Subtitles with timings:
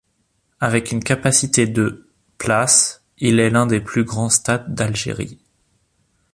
[0.59, 2.09] Avec une capacité de
[2.39, 5.37] places, il est l'un des plus grands stades d'Algérie.